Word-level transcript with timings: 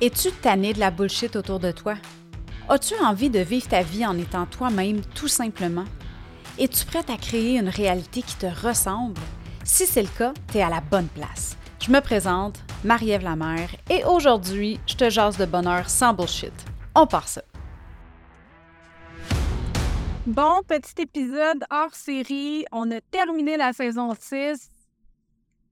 Es-tu 0.00 0.30
tanné 0.30 0.74
de 0.74 0.78
la 0.78 0.92
bullshit 0.92 1.34
autour 1.34 1.58
de 1.58 1.72
toi? 1.72 1.96
As-tu 2.68 2.94
envie 3.02 3.30
de 3.30 3.40
vivre 3.40 3.66
ta 3.66 3.82
vie 3.82 4.06
en 4.06 4.16
étant 4.16 4.46
toi-même 4.46 5.00
tout 5.00 5.26
simplement? 5.26 5.86
Es-tu 6.56 6.84
prête 6.84 7.10
à 7.10 7.16
créer 7.16 7.58
une 7.58 7.68
réalité 7.68 8.22
qui 8.22 8.36
te 8.36 8.46
ressemble? 8.46 9.20
Si 9.64 9.86
c'est 9.86 10.02
le 10.02 10.08
cas, 10.16 10.32
tu 10.52 10.60
à 10.60 10.68
la 10.68 10.80
bonne 10.80 11.08
place. 11.08 11.56
Je 11.84 11.90
me 11.90 11.98
présente, 12.00 12.60
Marie-Ève 12.84 13.24
Lamère, 13.24 13.70
et 13.90 14.04
aujourd'hui, 14.04 14.78
je 14.86 14.94
te 14.94 15.10
jase 15.10 15.36
de 15.36 15.46
bonheur 15.46 15.90
sans 15.90 16.14
bullshit. 16.14 16.52
On 16.94 17.08
part 17.08 17.26
ça. 17.26 17.42
Bon, 20.26 20.60
petit 20.68 21.02
épisode 21.02 21.64
hors 21.72 21.94
série. 21.96 22.64
On 22.70 22.88
a 22.92 23.00
terminé 23.00 23.56
la 23.56 23.72
saison 23.72 24.14
6. 24.16 24.70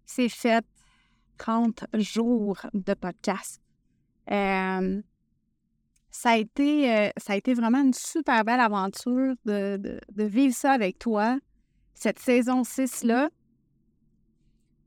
C'est 0.04 0.29
fait 0.29 0.64
30 1.38 1.84
jours 1.95 2.56
de 2.74 2.95
podcast. 2.95 3.61
Euh, 4.30 5.01
ça, 6.11 6.30
a 6.30 6.37
été, 6.37 6.93
euh, 6.93 7.11
ça 7.16 7.35
a 7.35 7.37
été 7.37 7.55
vraiment 7.55 7.83
une 7.83 7.95
super 7.95 8.45
belle 8.45 8.61
aventure 8.61 9.35
de, 9.45 10.01
vivre 10.16 10.55
ça 10.55 10.73
avec 10.73 10.99
toi, 10.99 11.39
cette 11.95 12.19
saison 12.19 12.62
6-là. 12.62 13.30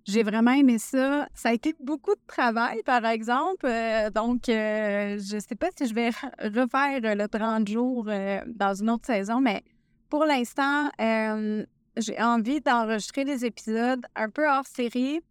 J'ai 0.05 0.23
vraiment 0.23 0.51
aimé 0.51 0.79
ça. 0.79 1.27
Ça 1.35 1.49
a 1.49 1.53
été 1.53 1.75
beaucoup 1.79 2.15
de 2.15 2.21
travail, 2.25 2.81
par 2.83 3.05
exemple. 3.05 3.67
Euh, 3.67 4.09
donc, 4.09 4.43
je 4.47 5.35
ne 5.35 5.39
sais 5.39 5.55
pas 5.55 5.69
si 5.77 5.87
je 5.87 5.93
vais 5.93 6.09
refaire 6.09 7.15
le 7.15 7.27
30 7.27 7.67
jours 7.67 8.05
dans 8.05 8.73
une 8.73 8.89
autre 8.89 9.05
saison, 9.05 9.39
mais 9.39 9.63
pour 10.09 10.25
l'instant, 10.25 10.89
j'ai 10.97 12.21
envie 12.21 12.61
d'enregistrer 12.61 13.23
des 13.23 13.45
épisodes 13.45 14.03
un 14.15 14.29
peu 14.29 14.49
hors 14.49 14.65
série. 14.65 15.21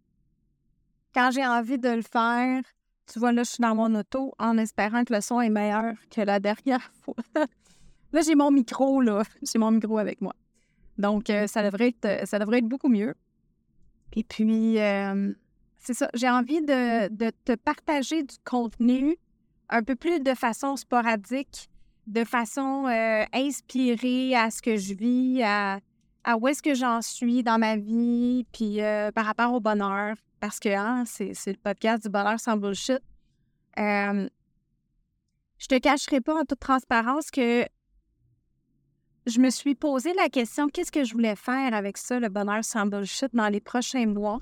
Quand 1.13 1.31
j'ai 1.31 1.45
envie 1.45 1.79
de 1.79 1.89
le 1.89 2.03
faire, 2.03 2.61
tu 3.11 3.19
vois, 3.19 3.31
là, 3.31 3.43
je 3.43 3.49
suis 3.49 3.61
dans 3.61 3.75
mon 3.75 3.93
auto 3.95 4.33
en 4.37 4.57
espérant 4.57 5.03
que 5.03 5.13
le 5.13 5.21
son 5.21 5.41
est 5.41 5.49
meilleur 5.49 5.93
que 6.11 6.21
la 6.21 6.39
dernière 6.39 6.91
fois. 7.01 7.15
là, 8.13 8.21
j'ai 8.21 8.35
mon 8.35 8.51
micro, 8.51 9.01
là. 9.01 9.23
J'ai 9.41 9.59
mon 9.59 9.71
micro 9.71 9.97
avec 9.97 10.21
moi. 10.21 10.35
Donc, 10.97 11.29
euh, 11.29 11.47
ça, 11.47 11.63
devrait 11.63 11.89
être, 11.89 12.27
ça 12.27 12.39
devrait 12.39 12.59
être 12.59 12.67
beaucoup 12.67 12.89
mieux. 12.89 13.15
Et 14.13 14.23
puis, 14.23 14.79
euh, 14.79 15.33
c'est 15.77 15.93
ça. 15.93 16.09
J'ai 16.13 16.29
envie 16.29 16.61
de, 16.61 17.29
te 17.45 17.55
partager 17.55 18.23
du 18.23 18.35
contenu 18.43 19.17
un 19.69 19.81
peu 19.81 19.95
plus 19.95 20.19
de 20.19 20.33
façon 20.33 20.75
sporadique, 20.75 21.69
de 22.07 22.23
façon 22.23 22.87
euh, 22.87 23.23
inspirée 23.33 24.35
à 24.35 24.51
ce 24.51 24.61
que 24.61 24.75
je 24.75 24.93
vis, 24.93 25.41
à, 25.43 25.79
à 26.23 26.37
où 26.37 26.47
est-ce 26.47 26.61
que 26.61 26.73
j'en 26.73 27.01
suis 27.01 27.43
dans 27.43 27.59
ma 27.59 27.77
vie, 27.77 28.45
puis 28.51 28.79
par 29.15 29.25
rapport 29.25 29.53
au 29.53 29.59
bonheur 29.59 30.15
parce 30.39 30.59
que 30.59 30.69
hein, 30.69 31.03
c'est, 31.05 31.33
le 31.47 31.57
podcast 31.57 32.03
du 32.03 32.09
bonheur 32.09 32.39
sans 32.39 32.57
bullshit. 32.57 32.99
Je 35.59 35.67
te 35.67 35.77
cacherai 35.77 36.21
pas 36.21 36.39
en 36.39 36.45
toute 36.45 36.59
transparence 36.59 37.31
que 37.31 37.65
je 39.25 39.39
me 39.39 39.49
suis 39.49 39.75
posé 39.75 40.13
la 40.13 40.29
question 40.29 40.69
qu'est-ce 40.69 40.91
que 40.91 41.03
je 41.03 41.13
voulais 41.13 41.35
faire 41.35 41.73
avec 41.73 41.97
ça, 41.97 42.19
le 42.19 42.29
bonheur 42.29 42.63
sans 42.63 42.85
bullshit, 42.85 43.35
dans 43.35 43.49
les 43.49 43.59
prochains 43.59 44.07
mois? 44.07 44.39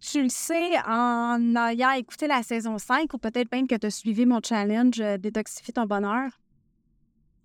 Tu 0.00 0.22
le 0.22 0.28
sais 0.28 0.78
en 0.86 1.56
ayant 1.56 1.92
écouté 1.92 2.26
la 2.26 2.42
saison 2.42 2.78
5 2.78 3.12
ou 3.14 3.18
peut-être 3.18 3.50
même 3.50 3.66
que 3.66 3.74
tu 3.74 3.86
as 3.86 3.90
suivi 3.90 4.26
mon 4.26 4.40
challenge 4.42 5.00
euh, 5.00 5.16
Détoxifie 5.16 5.72
ton 5.72 5.86
bonheur, 5.86 6.30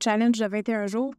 challenge 0.03 0.37
de 0.37 0.45
21 0.45 0.87
jours. 0.87 1.13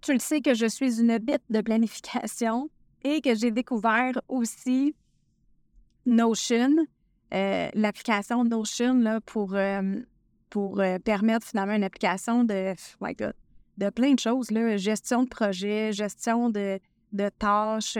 Tu 0.00 0.12
le 0.12 0.18
sais 0.18 0.40
que 0.40 0.54
je 0.54 0.66
suis 0.66 1.00
une 1.00 1.16
bite 1.18 1.44
de 1.50 1.60
planification 1.60 2.68
et 3.04 3.20
que 3.20 3.34
j'ai 3.34 3.50
découvert 3.50 4.20
aussi 4.28 4.94
Notion, 6.06 6.86
euh, 7.32 7.68
l'application 7.74 8.44
Notion 8.44 8.94
là, 8.94 9.20
pour, 9.20 9.54
euh, 9.54 10.00
pour 10.50 10.80
euh, 10.80 10.98
permettre 10.98 11.46
finalement 11.46 11.74
une 11.74 11.84
application 11.84 12.44
de, 12.44 12.74
de 13.78 13.90
plein 13.90 14.14
de 14.14 14.18
choses, 14.18 14.50
là, 14.50 14.76
gestion 14.76 15.22
de 15.22 15.28
projet, 15.28 15.92
gestion 15.92 16.50
de, 16.50 16.78
de 17.12 17.28
tâches, 17.38 17.98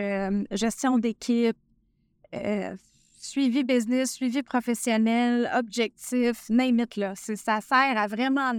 gestion 0.51 0.99
d'équipe, 0.99 1.57
suivi 3.19 3.65
business, 3.65 4.13
suivi 4.13 4.43
professionnel, 4.43 5.51
objectif, 5.55 6.49
name. 6.51 6.85
Ça 6.97 7.61
sert 7.61 7.99
à 7.99 8.07
vraiment 8.07 8.53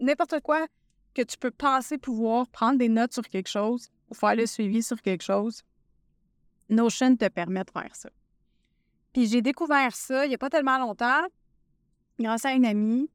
n'importe 0.00 0.40
quoi 0.40 0.66
que 1.14 1.22
tu 1.22 1.36
peux 1.38 1.50
penser 1.50 1.98
pouvoir 1.98 2.48
prendre 2.48 2.78
des 2.78 2.88
notes 2.88 3.12
sur 3.12 3.28
quelque 3.28 3.48
chose 3.48 3.88
ou 4.10 4.14
faire 4.14 4.34
le 4.34 4.46
suivi 4.46 4.82
sur 4.82 5.00
quelque 5.02 5.22
chose. 5.22 5.62
Notion 6.68 7.16
te 7.16 7.28
permet 7.28 7.64
de 7.64 7.70
faire 7.70 7.94
ça. 7.94 8.10
Puis 9.12 9.26
j'ai 9.26 9.42
découvert 9.42 9.94
ça 9.94 10.26
il 10.26 10.28
n'y 10.28 10.34
a 10.34 10.38
pas 10.38 10.50
tellement 10.50 10.78
longtemps, 10.78 11.26
grâce 12.18 12.44
à 12.44 12.52
une 12.52 12.66
amie. 12.66 13.10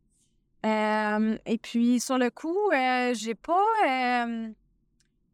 Et 0.66 1.58
puis 1.62 2.00
sur 2.00 2.18
le 2.18 2.30
coup, 2.30 2.72
euh, 2.72 3.14
j'ai 3.14 3.36
pas 3.36 4.26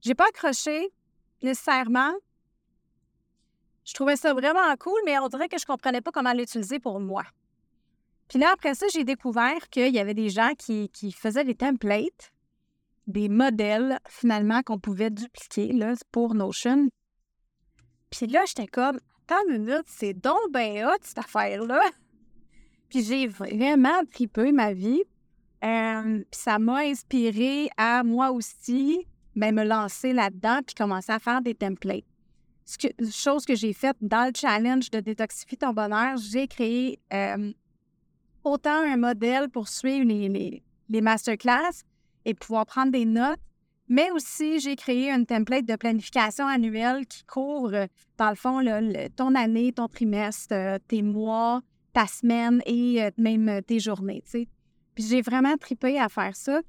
j'ai 0.01 0.15
pas 0.15 0.27
accroché 0.27 0.91
nécessairement. 1.41 2.13
Je 3.85 3.93
trouvais 3.93 4.15
ça 4.15 4.33
vraiment 4.33 4.75
cool, 4.79 4.99
mais 5.05 5.17
on 5.19 5.27
dirait 5.27 5.49
que 5.49 5.57
je 5.57 5.65
comprenais 5.65 6.01
pas 6.01 6.11
comment 6.11 6.33
l'utiliser 6.33 6.79
pour 6.79 6.99
moi. 6.99 7.23
Puis 8.27 8.37
là, 8.37 8.51
après 8.53 8.75
ça, 8.75 8.85
j'ai 8.93 9.03
découvert 9.03 9.69
qu'il 9.69 9.93
y 9.93 9.99
avait 9.99 10.13
des 10.13 10.29
gens 10.29 10.53
qui, 10.57 10.89
qui, 10.89 11.11
faisaient 11.11 11.43
des 11.43 11.55
templates, 11.55 12.31
des 13.07 13.27
modèles 13.27 13.99
finalement 14.07 14.61
qu'on 14.61 14.77
pouvait 14.77 15.09
dupliquer 15.09 15.73
là, 15.73 15.95
pour 16.11 16.35
Notion. 16.35 16.89
Puis 18.09 18.27
là, 18.27 18.43
j'étais 18.45 18.67
comme, 18.67 18.99
attends 19.27 19.41
une 19.49 19.65
minute, 19.65 19.85
c'est 19.87 20.13
donc 20.13 20.39
ben 20.51 20.85
hot, 20.85 20.97
cette 21.01 21.19
affaire-là. 21.19 21.81
Puis 22.89 23.03
j'ai 23.03 23.27
vraiment 23.27 24.03
tripé 24.11 24.51
ma 24.51 24.73
vie. 24.73 25.03
Euh, 25.63 26.19
puis 26.31 26.39
ça 26.39 26.57
m'a 26.57 26.79
inspiré 26.79 27.69
à 27.75 28.01
moi 28.03 28.31
aussi 28.31 29.05
ben, 29.35 29.53
me 29.53 29.63
lancer 29.63 30.13
là-dedans 30.13 30.61
puis 30.65 30.73
commencer 30.73 31.11
à 31.11 31.19
faire 31.19 31.41
des 31.41 31.53
templates. 31.53 32.05
Ce 32.65 32.77
que, 32.77 32.87
chose 33.11 33.45
que 33.45 33.55
j'ai 33.55 33.73
faite 33.73 33.97
dans 34.01 34.27
le 34.27 34.31
challenge 34.33 34.89
de 34.89 35.01
Détoxifie 35.01 35.57
ton 35.57 35.73
bonheur, 35.73 36.17
j'ai 36.17 36.47
créé 36.47 36.99
euh, 37.13 37.51
autant 38.43 38.83
un 38.83 38.95
modèle 38.95 39.49
pour 39.49 39.67
suivre 39.67 40.05
les, 40.05 40.29
les, 40.29 40.63
les 40.87 41.01
masterclass 41.01 41.83
et 42.25 42.33
pouvoir 42.33 42.65
prendre 42.65 42.91
des 42.91 43.05
notes, 43.05 43.39
mais 43.89 44.11
aussi, 44.11 44.59
j'ai 44.59 44.75
créé 44.75 45.09
une 45.09 45.25
template 45.25 45.65
de 45.65 45.75
planification 45.75 46.45
annuelle 46.45 47.07
qui 47.07 47.23
couvre, 47.23 47.87
dans 48.17 48.29
le 48.29 48.35
fond, 48.35 48.61
ton 49.15 49.33
année, 49.33 49.73
ton 49.73 49.87
trimestre, 49.87 50.53
euh, 50.53 50.77
tes 50.87 51.01
mois, 51.01 51.61
ta 51.91 52.05
semaine 52.05 52.61
et 52.67 53.03
euh, 53.03 53.09
même 53.17 53.49
euh, 53.49 53.61
tes 53.61 53.79
journées. 53.79 54.23
Puis 54.31 54.47
j'ai 55.03 55.21
vraiment 55.23 55.57
tripé 55.57 55.99
à 55.99 56.07
faire 56.07 56.35
ça. 56.35 56.61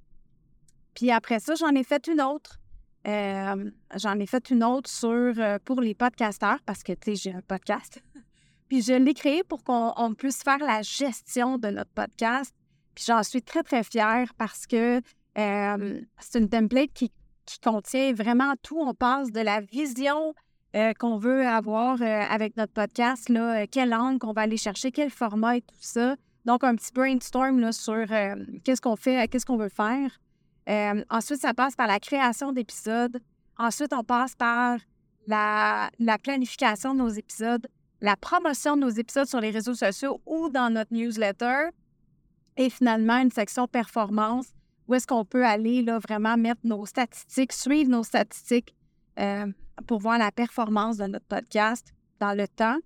Puis 0.95 1.11
après 1.11 1.41
ça, 1.41 1.55
j'en 1.55 1.75
ai 1.75 1.85
fait 1.85 2.07
une 2.07 2.23
autre. 2.23 2.59
j'en 3.05 4.19
ai 4.19 4.27
fait 4.27 4.49
une 4.49 4.65
autre 4.65 4.89
sur 4.89 5.35
pour 5.65 5.83
les 5.83 5.95
podcasteurs 5.95 6.61
parce 6.65 6.83
que 6.83 6.95
j'ai 7.07 7.35
un 7.35 7.43
podcast. 7.43 8.03
Puis 8.69 8.83
je 8.83 8.93
l'ai 8.93 9.15
créé 9.15 9.43
pour 9.43 9.63
qu'on 9.63 10.15
puisse 10.17 10.43
faire 10.43 10.59
la 10.59 10.81
gestion 10.81 11.59
de 11.59 11.69
notre 11.69 11.91
podcast. 11.91 12.55
Puis 12.95 13.05
j'en 13.07 13.23
suis 13.23 13.43
très, 13.43 13.63
très 13.63 13.83
fière 13.83 14.33
parce 14.39 14.67
que 14.67 15.01
c'est 15.37 16.39
une 16.39 16.49
template 16.49 16.93
qui, 16.93 17.11
contient 17.65 18.13
vraiment 18.13 18.55
tout. 18.63 18.79
On 18.79 18.95
passe 18.95 19.33
de 19.33 19.41
la 19.41 19.61
vision 19.61 20.35
qu'on 21.01 21.19
veut 21.19 21.45
avoir 21.45 22.01
avec 22.01 22.57
notre 22.57 22.73
podcast, 22.73 23.29
là, 23.29 23.67
quelle 23.67 23.89
langue 23.89 24.21
qu'on 24.21 24.33
va 24.33 24.43
aller 24.43 24.57
chercher, 24.57 24.93
quel 24.93 25.11
format 25.11 25.57
et 25.57 25.63
tout 25.63 25.75
ça. 25.81 26.15
Donc, 26.45 26.63
un 26.63 26.77
petit 26.77 26.93
brainstorm 26.93 27.59
là, 27.59 27.73
sur 27.73 28.07
qu'est-ce 28.63 28.81
qu'on 28.81 28.95
fait, 28.95 29.27
qu'est-ce 29.29 29.45
qu'on 29.45 29.57
veut 29.57 29.69
faire. 29.69 30.21
ensuite, 31.11 31.41
ça 31.41 31.53
passe 31.55 31.75
par 31.75 31.89
la 31.89 31.99
création 31.99 32.53
d'épisodes. 32.53 33.21
Ensuite, 33.59 33.93
on 33.93 34.05
passe 34.05 34.37
par 34.37 34.79
la, 35.27 35.91
la, 35.99 36.19
planification 36.19 36.95
de 36.95 37.01
nos 37.01 37.09
épisodes, 37.09 37.67
la 38.01 38.17
promotion 38.17 38.77
de 38.77 38.83
nos 38.83 38.91
épisodes 38.91 39.27
sur 39.27 39.41
les 39.41 39.51
réseaux 39.51 39.75
sociaux 39.75 40.21
ou 40.25 40.49
dans 40.49 40.73
notre 40.73 40.95
newsletter. 40.95 41.69
Et 42.57 42.71
finalement, 42.71 43.19
une 43.19 43.31
section 43.31 43.67
performance 43.67 44.47
où 44.91 44.95
est-ce 44.95 45.07
qu'on 45.07 45.25
peut 45.25 45.47
aller 45.47 45.83
là, 45.83 46.01
vraiment 46.01 46.37
mettre 46.37 46.63
nos 46.65 46.85
statistiques, 46.85 47.53
suivre 47.53 47.89
nos 47.89 48.03
statistiques 48.03 48.75
euh, 49.21 49.47
pour 49.87 50.01
voir 50.01 50.19
la 50.19 50.33
performance 50.33 50.97
de 50.97 51.07
notre 51.07 51.27
podcast 51.27 51.95
dans 52.19 52.37
le 52.37 52.49
temps. 52.49 52.77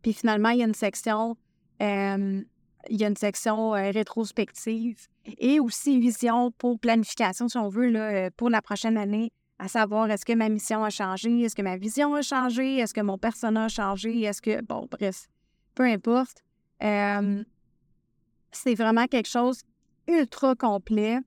Puis 0.00 0.14
finalement, 0.14 0.48
il 0.48 0.60
y 0.60 0.62
a 0.62 0.66
une 0.66 0.72
section, 0.72 1.36
euh, 1.82 2.42
il 2.88 2.96
y 2.98 3.04
a 3.04 3.08
une 3.08 3.16
section 3.16 3.74
euh, 3.74 3.90
rétrospective 3.90 5.06
et 5.36 5.60
aussi 5.60 6.00
vision 6.00 6.50
pour 6.52 6.80
planification, 6.80 7.46
si 7.46 7.58
on 7.58 7.68
veut, 7.68 7.90
là, 7.90 8.30
pour 8.30 8.48
la 8.48 8.62
prochaine 8.62 8.96
année, 8.96 9.30
à 9.58 9.68
savoir 9.68 10.10
est-ce 10.10 10.24
que 10.24 10.32
ma 10.32 10.48
mission 10.48 10.82
a 10.82 10.88
changé, 10.88 11.42
est-ce 11.42 11.54
que 11.54 11.60
ma 11.60 11.76
vision 11.76 12.14
a 12.14 12.22
changé, 12.22 12.78
est-ce 12.78 12.94
que 12.94 13.02
mon 13.02 13.18
personnage 13.18 13.78
a 13.78 13.82
changé, 13.82 14.22
est-ce 14.22 14.40
que, 14.40 14.62
bon, 14.62 14.88
bref, 14.90 15.28
peu 15.74 15.84
importe. 15.84 16.42
c'est 16.80 18.74
vraiment 18.74 19.06
quelque 19.06 19.28
chose 19.28 19.62
ultra 20.08 20.54
complet. 20.54 21.18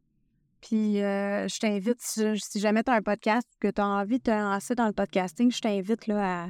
Puis 0.61 1.01
euh, 1.01 1.47
je 1.47 1.59
t'invite, 1.59 1.99
si, 1.99 2.59
jamais 2.59 2.83
tu 2.83 2.91
as 2.91 2.95
un 2.95 3.01
podcast 3.01 3.47
que 3.59 3.67
tu 3.67 3.81
as 3.81 3.87
envie 3.87 4.17
de 4.17 4.23
te 4.23 4.31
lancer 4.31 4.73
dans 4.73 4.87
le 4.87 4.93
podcasting, 4.93 5.51
je 5.51 5.61
t'invite 5.61 6.09
à, 6.09 6.47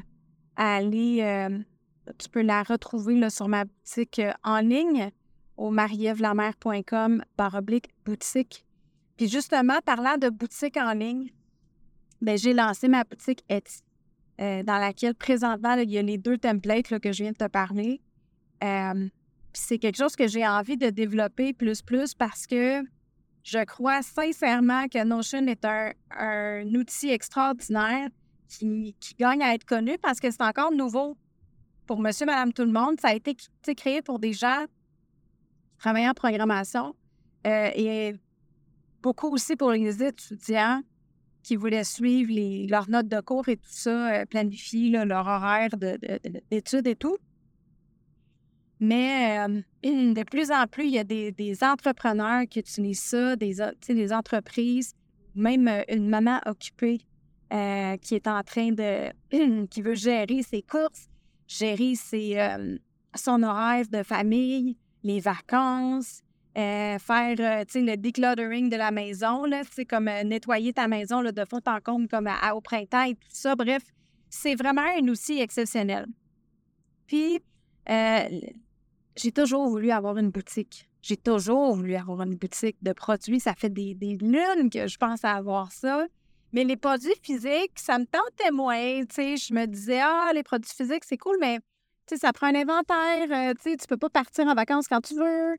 aller, 0.56 1.22
euh, 1.22 1.60
tu 2.18 2.30
peux 2.30 2.42
la 2.42 2.64
retrouver 2.64 3.16
là, 3.16 3.30
sur 3.30 3.50
ma 3.50 3.66
boutique 3.66 4.22
en 4.44 4.60
ligne 4.60 5.12
au 5.58 5.70
marievlamer.com 5.70 7.24
baroblique 7.38 7.90
boutique. 8.06 8.66
Puis 9.18 9.28
justement, 9.28 9.80
parlant 9.86 10.18
de 10.18 10.30
boutique 10.30 10.78
en 10.78 10.94
ligne, 10.94 11.32
ben, 12.22 12.38
j'ai 12.38 12.54
lancé 12.54 12.88
ma 12.88 13.04
boutique 13.04 13.44
Etsy, 13.50 13.82
dans 14.40 14.80
laquelle 14.80 15.16
présentement, 15.16 15.74
il 15.74 15.90
y 15.92 15.98
a 15.98 16.02
les 16.02 16.18
deux 16.18 16.38
templates 16.38 17.00
que 17.00 17.12
je 17.12 17.24
viens 17.24 17.32
de 17.32 17.38
te 17.38 17.48
parler. 17.48 18.02
C'est 19.58 19.78
quelque 19.78 19.98
chose 19.98 20.16
que 20.16 20.28
j'ai 20.28 20.46
envie 20.48 20.78
de 20.78 20.90
développer 20.90 21.54
plus 21.54 21.82
plus 21.82 22.14
parce 22.14 22.48
que 22.48 22.84
je 23.44 23.64
crois 23.64 24.02
sincèrement 24.02 24.88
que 24.88 25.04
Notion 25.04 25.46
est 25.48 25.66
un, 25.66 26.66
outil 26.74 27.10
extraordinaire 27.10 28.10
qui, 28.48 28.96
gagne 29.20 29.44
à 29.44 29.54
être 29.54 29.66
connu 29.66 29.98
parce 30.00 30.20
que 30.20 30.32
c'est 30.32 30.42
encore 30.42 30.72
nouveau 30.72 31.16
pour 31.86 32.00
monsieur, 32.00 32.26
madame, 32.26 32.52
tout 32.52 32.64
le 32.64 32.72
monde. 32.72 33.00
Ça 33.00 33.10
a 33.10 33.14
été 33.14 33.36
créé 33.76 34.02
pour 34.02 34.18
des 34.18 34.34
gens 34.34 34.66
travaillant 35.78 36.12
en 36.12 36.16
programmation 36.16 36.96
euh, 37.46 37.70
et 37.76 38.16
beaucoup 39.04 39.30
aussi 39.30 39.56
pour 39.56 39.72
les 39.72 40.04
étudiants 40.04 40.82
qui 41.44 41.56
voulaient 41.56 41.84
suivre 41.84 42.68
leurs 42.68 42.90
notes 42.90 43.08
de 43.08 43.22
cours 43.22 43.48
et 43.50 43.58
tout 43.58 43.70
ça, 43.70 44.22
euh, 44.22 44.26
planifier 44.26 44.90
leur 44.90 45.28
horaire 45.28 45.70
d'études 46.50 46.88
et 46.88 46.96
tout. 46.96 47.18
Mais 48.80 49.40
euh, 49.40 49.62
de 49.84 50.24
plus 50.24 50.52
en 50.52 50.68
plus, 50.68 50.86
il 50.86 50.92
y 50.92 51.00
a 51.00 51.04
des, 51.04 51.58
entrepreneurs 51.62 52.44
qui 52.50 52.60
utilisent 52.60 53.02
ça, 53.02 53.36
des, 53.36 53.62
entreprises, 54.12 54.94
même 55.34 55.68
euh, 55.68 55.84
une 55.90 56.10
maman 56.10 56.40
occupée 56.46 57.02
euh, 57.54 57.96
qui 57.98 58.16
est 58.16 58.28
en 58.28 58.42
train 58.44 58.72
de. 58.72 59.12
qui 59.68 59.82
veut 59.82 59.96
gérer 59.96 60.42
ses 60.44 60.62
courses, 60.62 61.08
gérer 61.48 61.96
ses, 61.96 62.38
son 63.16 63.44
horaire 63.44 63.86
de 63.90 64.04
famille, 64.04 64.78
les 65.04 65.20
vacances, 65.20 66.22
faire 66.56 67.36
le 67.38 67.96
decluttering 67.96 68.70
de 68.70 68.78
la 68.78 68.92
maison, 68.92 69.46
là, 69.46 69.62
comme 69.88 70.06
nettoyer 70.06 70.74
ta 70.74 70.88
maison 70.88 71.22
là, 71.22 71.32
de 71.32 71.46
fond 71.46 71.62
en 71.66 71.80
comble 71.80 72.08
comme 72.08 72.30
au 72.54 72.62
printemps 72.62 73.04
et 73.04 73.14
tout 73.14 73.28
ça. 73.30 73.56
Bref, 73.56 73.84
c'est 74.30 74.56
vraiment 74.56 74.86
un 74.98 75.08
outil 75.08 75.40
exceptionnel. 75.40 76.08
Puis, 77.08 77.40
j'ai 79.16 79.32
toujours 79.32 79.68
voulu 79.68 79.92
avoir 79.92 80.18
une 80.18 80.30
boutique. 80.30 80.90
J'ai 81.02 81.18
toujours 81.18 81.76
voulu 81.76 81.96
avoir 81.96 82.22
une 82.24 82.36
boutique 82.36 82.78
de 82.82 82.92
produits. 82.94 83.40
Ça 83.40 83.54
fait 83.54 83.70
des, 83.70 83.96
lunes 84.20 84.70
que 84.72 84.88
je 84.88 84.98
pense 84.98 85.24
à 85.24 85.34
avoir 85.34 85.72
ça. 85.72 86.06
Mais 86.52 86.64
les 86.64 86.78
produits 86.78 87.14
physiques, 87.22 87.78
ça 87.78 88.00
me 88.00 88.06
tentait 88.06 88.52
moins. 88.52 88.76
je 88.78 89.54
me 89.54 89.66
disais, 89.66 90.00
ah, 90.02 90.32
les 90.34 90.44
produits 90.44 90.72
physiques, 90.72 91.04
c'est 91.04 91.18
cool, 91.18 91.38
mais 91.40 91.60
ça 92.16 92.34
prend 92.34 92.48
un 92.48 92.56
inventaire. 92.56 93.28
Euh, 93.32 93.54
tu 93.62 93.76
tu 93.78 93.88
peux 93.88 93.98
pas 93.98 94.10
partir 94.10 94.48
en 94.48 94.54
vacances 94.54 94.88
quand 94.88 95.02
tu 95.02 95.16
veux. 95.16 95.56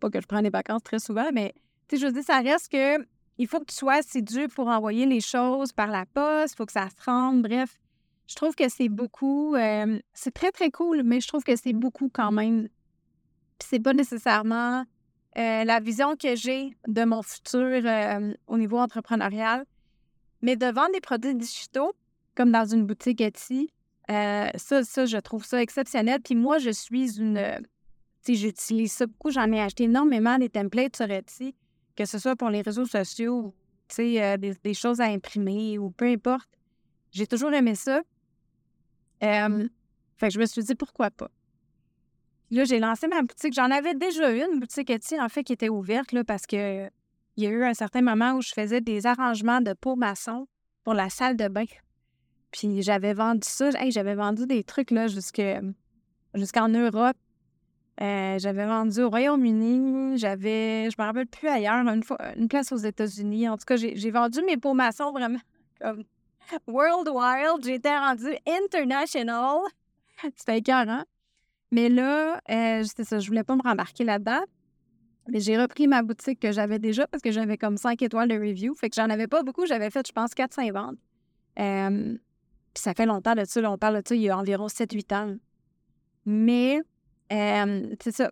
Pas 0.00 0.10
que 0.10 0.20
je 0.20 0.26
prends 0.26 0.42
des 0.42 0.50
vacances 0.50 0.82
très 0.82 0.98
souvent, 0.98 1.30
mais 1.32 1.54
je 1.92 2.04
veux 2.04 2.12
dire, 2.12 2.24
ça 2.24 2.40
reste 2.40 2.70
que 2.70 3.04
il 3.38 3.46
faut 3.46 3.60
que 3.60 3.66
tu 3.66 3.74
sois 3.74 3.94
assidu 3.94 4.48
pour 4.48 4.66
envoyer 4.66 5.06
les 5.06 5.20
choses 5.20 5.72
par 5.72 5.88
la 5.88 6.04
poste. 6.06 6.54
Il 6.54 6.56
faut 6.56 6.66
que 6.66 6.72
ça 6.72 6.88
se 6.90 7.04
rende. 7.04 7.42
Bref, 7.42 7.78
je 8.28 8.34
trouve 8.34 8.54
que 8.54 8.68
c'est 8.68 8.90
beaucoup. 8.90 9.56
C'est 10.12 10.34
très, 10.34 10.52
très 10.52 10.70
cool, 10.70 11.02
mais 11.02 11.20
je 11.20 11.28
trouve 11.28 11.42
que 11.42 11.56
c'est 11.56 11.72
beaucoup 11.72 12.10
quand 12.12 12.30
même. 12.30 12.68
Puis 13.58 13.68
c'est 13.70 13.80
pas 13.80 13.94
nécessairement 13.94 14.84
la 15.34 15.80
vision 15.80 16.14
que 16.14 16.36
j'ai 16.36 16.76
de 16.86 17.04
mon 17.04 17.22
futur 17.22 17.82
au 18.46 18.58
niveau 18.58 18.78
entrepreneurial. 18.78 19.64
Mais 20.42 20.56
de 20.56 20.66
vendre 20.66 20.92
des 20.92 21.00
produits 21.00 21.34
digitaux, 21.34 21.92
comme 22.36 22.52
dans 22.52 22.66
une 22.66 22.84
boutique 22.86 23.20
Etsy, 23.20 23.72
ça, 24.08 24.84
ça, 24.84 25.06
je 25.06 25.16
trouve 25.16 25.44
ça 25.44 25.60
exceptionnel. 25.62 26.20
Puis 26.20 26.34
moi, 26.34 26.58
je 26.58 26.70
suis 26.70 27.18
une. 27.18 27.40
Tu 28.24 28.34
sais, 28.34 28.34
j'utilise 28.34 28.92
ça 28.92 29.06
beaucoup. 29.06 29.30
J'en 29.30 29.50
ai 29.52 29.60
acheté 29.60 29.84
énormément 29.84 30.38
des 30.38 30.50
templates 30.50 30.96
sur 30.96 31.10
Etsy, 31.10 31.54
que 31.96 32.04
ce 32.04 32.18
soit 32.18 32.36
pour 32.36 32.50
les 32.50 32.60
réseaux 32.60 32.84
sociaux, 32.84 33.54
tu 33.88 33.94
sais, 33.96 34.38
des, 34.38 34.74
choses 34.74 35.00
à 35.00 35.04
imprimer 35.04 35.78
ou 35.78 35.90
peu 35.90 36.04
importe. 36.04 36.48
J'ai 37.10 37.26
toujours 37.26 37.54
aimé 37.54 37.74
ça. 37.74 38.02
Euh, 39.22 39.68
fait 40.16 40.28
que 40.28 40.34
je 40.34 40.38
me 40.40 40.46
suis 40.46 40.62
dit 40.62 40.74
pourquoi 40.74 41.10
pas. 41.10 41.30
Là, 42.50 42.64
j'ai 42.64 42.78
lancé 42.78 43.08
ma 43.08 43.20
boutique. 43.22 43.52
J'en 43.54 43.70
avais 43.70 43.94
déjà 43.94 44.30
une 44.30 44.60
boutique 44.60 44.90
Etsy, 44.90 45.20
en 45.20 45.28
fait, 45.28 45.44
qui 45.44 45.52
était 45.52 45.68
ouverte 45.68 46.12
là, 46.12 46.24
parce 46.24 46.46
que 46.46 46.88
il 47.36 47.44
y 47.44 47.46
a 47.46 47.50
eu 47.50 47.64
un 47.64 47.74
certain 47.74 48.02
moment 48.02 48.32
où 48.32 48.42
je 48.42 48.52
faisais 48.52 48.80
des 48.80 49.06
arrangements 49.06 49.60
de 49.60 49.72
peau 49.72 49.94
maçon 49.94 50.48
pour 50.82 50.94
la 50.94 51.08
salle 51.08 51.36
de 51.36 51.46
bain. 51.46 51.66
Puis 52.50 52.82
j'avais 52.82 53.14
vendu 53.14 53.46
ça. 53.46 53.70
j'avais 53.90 54.14
vendu 54.14 54.46
des 54.46 54.64
trucs 54.64 54.90
là 54.90 55.06
jusqu'en 55.06 56.68
Europe. 56.68 57.16
Euh, 58.00 58.38
j'avais 58.38 58.66
vendu 58.66 59.02
au 59.02 59.10
Royaume-Uni. 59.10 60.18
J'avais, 60.18 60.90
je 60.90 60.96
me 60.98 61.04
rappelle 61.04 61.26
plus 61.26 61.48
ailleurs, 61.48 61.86
une, 61.86 62.02
fois, 62.02 62.18
une 62.36 62.48
place 62.48 62.72
aux 62.72 62.76
États-Unis. 62.76 63.48
En 63.48 63.56
tout 63.56 63.66
cas, 63.66 63.76
j'ai 63.76 64.10
vendu 64.10 64.42
mes 64.42 64.56
peaux 64.56 64.74
maçons 64.74 65.12
vraiment 65.12 65.40
comme 65.80 66.02
World 66.66 67.08
Wild, 67.08 67.64
j'étais 67.64 67.96
rendue 67.96 68.36
international. 68.46 69.60
C'était 70.36 70.58
écœurant. 70.58 71.04
Mais 71.70 71.88
là, 71.88 72.40
euh, 72.50 72.84
ça, 72.84 73.18
je 73.18 73.28
voulais 73.28 73.44
pas 73.44 73.56
me 73.56 73.62
rembarquer 73.62 74.04
là-dedans. 74.04 74.42
Mais 75.28 75.40
j'ai 75.40 75.58
repris 75.58 75.86
ma 75.86 76.02
boutique 76.02 76.40
que 76.40 76.52
j'avais 76.52 76.78
déjà 76.78 77.06
parce 77.06 77.22
que 77.22 77.30
j'avais 77.30 77.58
comme 77.58 77.76
5 77.76 78.00
étoiles 78.00 78.28
de 78.28 78.34
review. 78.34 78.74
Fait 78.74 78.88
que 78.88 78.96
j'en 78.96 79.10
avais 79.10 79.26
pas 79.26 79.42
beaucoup. 79.42 79.66
J'avais 79.66 79.90
fait, 79.90 80.06
je 80.06 80.12
pense, 80.12 80.34
400 80.34 80.72
ventes. 80.72 80.96
Euh, 81.58 82.16
puis 82.72 82.82
ça 82.82 82.94
fait 82.94 83.04
longtemps 83.04 83.34
de 83.34 83.44
ça. 83.44 83.70
on 83.70 83.76
parle 83.76 84.00
de 84.00 84.08
ça 84.08 84.14
il 84.14 84.22
y 84.22 84.30
a 84.30 84.38
environ 84.38 84.68
7-8 84.68 85.14
ans. 85.14 85.36
Mais, 86.24 86.80
euh, 87.32 87.94
c'est 88.02 88.14
ça. 88.14 88.30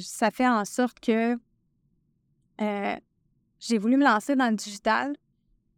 ça 0.00 0.30
fait 0.30 0.48
en 0.48 0.64
sorte 0.64 0.98
que 0.98 1.38
euh, 2.60 2.96
j'ai 3.60 3.78
voulu 3.78 3.96
me 3.96 4.04
lancer 4.04 4.34
dans 4.34 4.50
le 4.50 4.56
digital. 4.56 5.14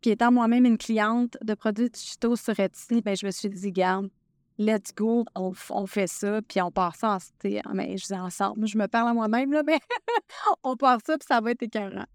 Puis 0.01 0.11
étant 0.11 0.33
moi-même 0.33 0.65
une 0.65 0.79
cliente 0.79 1.37
de 1.43 1.55
produits 1.55 1.91
digitaux 1.91 2.37
sur 2.37 2.59
Etsy, 2.59 3.03
ben, 3.03 3.15
je 3.15 3.27
me 3.27 3.31
suis 3.31 3.51
dit, 3.51 3.71
garde, 3.71 4.09
let's 4.59 4.95
go, 4.95 5.25
on, 5.35 5.87
fait 5.87 6.07
ça, 6.07 6.41
puis 6.43 6.61
on 6.61 6.71
part 6.71 6.97
ça 6.97 7.19
en, 7.19 7.75
mais 7.75 7.97
je 7.97 8.15
ensemble. 8.15 8.67
Je 8.67 8.79
me 8.79 8.87
parle 8.89 9.09
à 9.09 9.15
moi-même, 9.15 9.53
là, 9.53 9.63
mais 9.67 9.81
on 10.63 10.77
part 10.77 11.01
ça, 11.07 11.19
puis 11.19 11.27
ça 11.27 11.41
va 11.41 11.51
être 11.51 11.63
écœurant. 11.63 12.07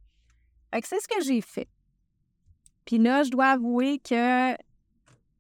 Fait 0.74 0.82
que 0.82 0.88
c'est 0.88 1.00
ce 1.00 1.08
que 1.08 1.24
j'ai 1.24 1.42
fait. 1.42 1.68
Puis 2.86 2.98
là, 2.98 3.24
je 3.24 3.32
dois 3.32 3.48
avouer 3.48 4.00
que 4.00 4.56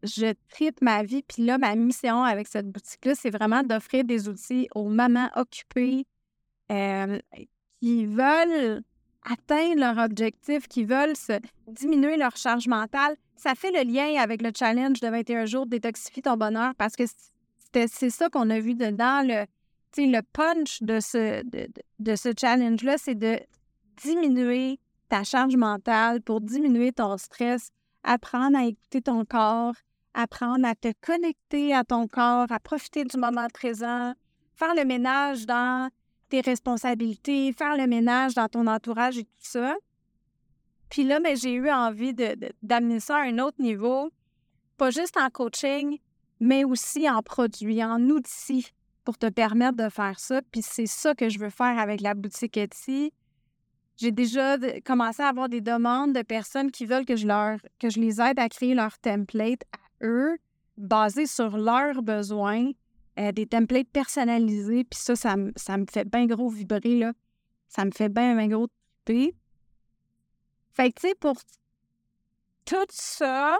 je 0.04 0.34
tripe 0.50 0.82
ma 0.82 1.04
vie. 1.04 1.24
Puis 1.24 1.46
là, 1.46 1.58
ma 1.58 1.76
mission 1.76 2.24
avec 2.24 2.48
cette 2.48 2.70
boutique-là, 2.70 3.14
c'est 3.16 3.30
vraiment 3.30 3.64
d'offrir 3.64 4.04
des 4.04 4.28
outils 4.28 4.68
aux 4.74 4.90
mamans 4.90 5.30
occupées 5.36 6.06
euh, 6.72 7.20
qui 7.80 8.06
veulent 8.06 8.82
atteindre 9.26 9.80
leur 9.80 9.98
objectif, 9.98 10.68
qui 10.68 10.86
veulent 10.86 11.16
se 11.16 11.40
diminuer 11.68 12.18
leur 12.18 12.38
charge 12.38 12.68
mentale, 12.68 13.16
ça 13.36 13.56
fait 13.56 13.72
le 13.72 13.92
lien 13.92 14.22
avec 14.22 14.42
le 14.42 14.52
challenge 14.58 15.00
de 15.02 15.08
21 15.08 15.46
jours 15.46 15.66
détoxifie 15.66 16.22
ton 16.22 16.38
bonheur 16.38 16.74
parce 16.76 16.96
que 16.96 17.04
c'est 17.74 18.10
ça 18.10 18.30
qu'on 18.30 18.50
a 18.50 18.60
vu 18.60 18.76
dedans. 18.76 19.22
Le, 19.22 19.46
le 19.98 20.22
punch 20.22 20.82
de 20.82 21.00
ce, 21.00 21.44
de, 22.00 22.16
ce 22.16 22.30
challenge-là, 22.40 22.98
c'est 22.98 23.16
de 23.16 23.40
diminuer 24.02 24.80
ta 25.10 25.24
charge 25.24 25.56
mentale 25.56 26.22
pour 26.22 26.42
diminuer 26.42 26.92
ton 26.92 27.18
stress, 27.18 27.70
apprendre 28.04 28.58
à 28.58 28.66
écouter 28.66 29.02
ton 29.02 29.26
corps, 29.26 29.76
apprendre 30.14 30.66
à 30.66 30.76
te 30.76 30.92
connecter 31.02 31.74
à 31.74 31.84
ton 31.84 32.08
corps, 32.08 32.48
à 32.50 32.60
profiter 32.60 33.04
du 33.04 33.18
moment 33.18 33.48
présent, 33.54 34.14
faire 34.56 34.74
le 34.76 34.86
ménage 34.86 35.46
dans 35.46 35.90
responsabilités, 36.42 37.54
faire 37.54 37.78
le 37.78 37.88
ménage 37.88 38.34
dans 38.34 38.48
ton 38.48 38.68
entourage 38.68 39.18
et 39.18 39.24
tout 39.24 39.32
ça. 39.40 39.76
Puis 40.90 41.04
là, 41.04 41.20
ben, 41.20 41.36
j'ai 41.36 41.54
eu 41.54 41.70
envie 41.70 42.14
d'amener 42.62 43.00
ça 43.00 43.18
à 43.18 43.22
un 43.22 43.40
autre 43.40 43.62
niveau, 43.62 44.12
pas 44.78 44.92
juste 44.92 45.18
en 45.18 45.30
coaching, 45.30 46.00
mais 46.40 46.64
aussi 46.64 47.10
en 47.10 47.22
produits, 47.22 47.84
en 47.84 48.02
outils 48.10 48.72
pour 49.04 49.18
te 49.18 49.28
permettre 49.28 49.78
de 49.78 49.90
faire 49.90 50.20
ça. 50.20 50.42
Puis 50.52 50.62
c'est 50.62 50.88
ça 50.88 51.16
que 51.16 51.30
je 51.30 51.40
veux 51.40 51.50
faire 51.50 51.80
avec 51.80 52.02
la 52.02 52.14
boutique 52.14 52.58
Etsy. 52.58 53.14
J'ai 53.98 54.12
déjà 54.12 54.58
commencé 54.84 55.22
à 55.22 55.30
avoir 55.30 55.48
des 55.48 55.62
demandes 55.62 56.14
de 56.14 56.22
personnes 56.22 56.72
qui 56.72 56.86
veulent 56.86 57.06
que 57.06 57.16
je, 57.16 57.28
leur, 57.28 57.60
que 57.80 57.90
je 57.90 58.00
les 58.00 58.20
aide 58.20 58.40
à 58.40 58.50
créer 58.50 58.74
leur 58.74 58.98
template 59.00 59.62
à 59.72 60.06
eux, 60.06 60.38
basé 60.78 61.28
sur 61.28 61.58
leurs 61.58 62.02
besoins, 62.02 62.72
euh, 63.18 63.32
des 63.32 63.46
templates 63.46 63.88
personnalisés. 63.88 64.84
Puis 64.84 65.00
ça, 65.00 65.16
ça, 65.16 65.38
me 65.38 65.86
fait 65.90 66.06
bien 66.06 66.26
gros 66.26 66.50
vibrer, 66.50 66.98
là. 66.98 67.14
Ça 67.70 67.86
me 67.86 67.92
fait 67.92 68.10
bien, 68.10 68.36
bien 68.36 68.48
gros 68.48 68.68
triper. 69.06 69.34
Fait 70.74 70.92
que, 70.92 71.00
tu 71.00 71.08
sais, 71.08 71.16
pour 71.16 71.36
tout 72.66 72.76
ça, 72.90 73.58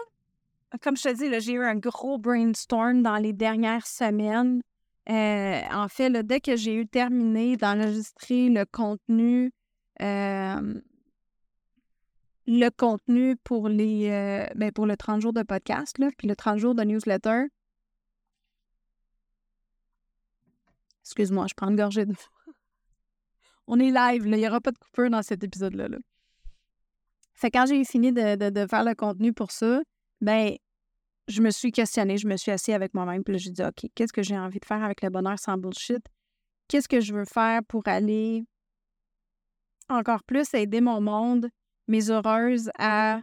comme 0.82 0.98
je 0.98 1.04
te 1.04 1.14
dis, 1.14 1.40
j'ai 1.40 1.54
eu 1.54 1.64
un 1.64 1.76
gros 1.76 2.18
brainstorm 2.18 3.02
dans 3.02 3.16
les 3.16 3.32
dernières 3.32 3.88
semaines. 3.88 4.62
Euh, 5.10 5.62
en 5.72 5.88
fait, 5.88 6.12
dès 6.26 6.42
que 6.42 6.58
j'ai 6.58 6.76
eu 6.76 6.88
terminé 6.88 7.56
d'enregistrer 7.56 8.50
le 8.50 8.66
contenu, 8.66 9.54
euh, 10.02 10.82
le 12.48 12.70
contenu 12.72 13.38
pour 13.38 13.70
les 13.70 14.10
ben, 14.56 14.72
pour 14.74 14.86
le 14.86 14.98
30 14.98 15.22
jours 15.22 15.34
de 15.34 15.44
podcast, 15.44 15.98
là, 16.00 16.10
puis 16.18 16.28
le 16.28 16.36
30 16.36 16.58
jours 16.58 16.76
de 16.76 16.84
newsletter, 16.84 17.46
Excuse-moi, 21.06 21.46
je 21.48 21.54
prends 21.54 21.70
une 21.70 21.76
gorgée 21.76 22.06
de. 22.06 22.16
On 23.68 23.80
est 23.80 23.92
live, 23.92 24.24
il 24.26 24.36
n'y 24.36 24.48
aura 24.48 24.60
pas 24.60 24.72
de 24.72 24.78
coupure 24.78 25.10
dans 25.10 25.22
cet 25.22 25.44
épisode-là. 25.44 25.88
Là. 25.88 25.98
Fait 27.36 27.52
quand 27.52 27.66
j'ai 27.68 27.84
fini 27.86 28.12
de, 28.12 28.50
de, 28.50 28.68
faire 28.68 28.84
le 28.84 28.96
contenu 28.96 29.32
pour 29.32 29.52
ça, 29.52 29.82
ben 30.22 30.56
je 31.28 31.42
me 31.42 31.52
suis 31.52 31.72
questionnée, 31.72 32.18
je 32.18 32.28
me 32.28 32.38
suis 32.38 32.52
assise 32.52 32.74
avec 32.74 32.94
moi-même, 32.94 33.24
puis 33.24 33.38
j'ai 33.38 33.52
dit, 33.52 33.64
OK, 33.64 33.88
qu'est-ce 33.94 34.14
que 34.14 34.24
j'ai 34.24 34.38
envie 34.38 34.60
de 34.60 34.66
faire 34.66 34.84
avec 34.84 35.02
le 35.02 35.10
bonheur 35.10 35.38
sans 35.38 35.58
bullshit? 35.58 36.06
Qu'est-ce 36.68 36.88
que 36.88 37.02
je 37.02 37.14
veux 37.14 37.26
faire 37.26 37.62
pour 37.64 37.88
aller 37.88 38.44
encore 39.90 40.24
plus 40.24 40.54
aider 40.54 40.82
mon 40.82 41.02
monde, 41.02 41.50
mes 41.88 42.10
heureuses 42.10 42.72
à, 42.80 43.22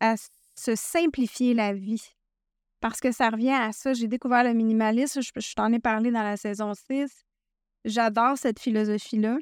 à 0.00 0.16
se 0.56 0.74
simplifier 0.74 1.54
la 1.54 1.72
vie? 1.72 2.14
Parce 2.80 3.00
que 3.00 3.12
ça 3.12 3.30
revient 3.30 3.50
à 3.50 3.72
ça. 3.72 3.92
J'ai 3.92 4.08
découvert 4.08 4.44
le 4.44 4.54
minimalisme, 4.54 5.20
je, 5.20 5.54
t'en 5.54 5.72
ai 5.72 5.78
parlé 5.78 6.10
dans 6.10 6.22
la 6.22 6.36
saison 6.36 6.72
6. 6.74 7.24
J'adore 7.84 8.38
cette 8.38 8.58
philosophie-là. 8.58 9.38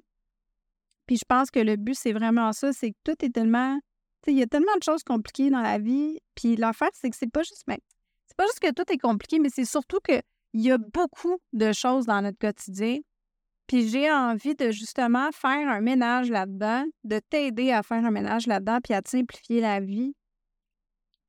Puis 1.07 1.17
je 1.17 1.25
pense 1.27 1.51
que 1.51 1.61
le 1.61 1.77
but, 1.77 1.95
c'est 1.95 2.13
vraiment 2.13 2.53
ça, 2.53 2.73
c'est 2.73 2.91
que 2.91 2.97
tout 3.05 3.25
est 3.25 3.31
tellement 3.31 3.79
il 4.27 4.39
y 4.39 4.43
a 4.43 4.47
tellement 4.47 4.77
de 4.77 4.83
choses 4.83 5.03
compliquées 5.03 5.51
dans 5.51 5.61
la 5.61 5.79
vie. 5.79 6.19
Puis 6.35 6.57
l'affaire, 6.57 6.91
c'est 6.95 7.11
que 7.11 7.17
c'est 7.17 7.31
pas 7.31 7.43
juste. 7.43 7.65
Ben, 7.67 7.79
c'est 8.27 8.37
pas 8.37 8.45
juste 8.45 8.61
que 8.61 8.73
tout 8.73 8.91
est 8.93 8.99
compliqué, 8.99 9.39
mais 9.39 9.49
c'est 9.49 9.65
surtout 9.65 9.99
qu'il 10.01 10.23
y 10.55 10.71
a 10.71 10.79
beaucoup 10.79 11.39
de 11.53 11.73
choses 11.73 12.07
dans 12.07 12.21
notre 12.21 12.39
quotidien. 12.39 12.99
Puis 13.67 13.89
j'ai 13.89 14.11
envie 14.11 14.55
de 14.55 14.71
justement 14.71 15.31
faire 15.33 15.69
un 15.69 15.81
ménage 15.81 16.31
là-dedans, 16.31 16.85
de 17.05 17.21
t'aider 17.31 17.71
à 17.71 17.83
faire 17.83 18.05
un 18.05 18.11
ménage 18.11 18.47
là-dedans, 18.47 18.79
puis 18.83 18.95
à 18.95 19.03
te 19.03 19.11
simplifier 19.11 19.61
la 19.61 19.81
vie 19.81 20.15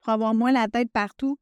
pour 0.02 0.14
avoir 0.14 0.34
moins 0.34 0.52
la 0.52 0.68
tête 0.68 0.92
partout, 0.92 1.38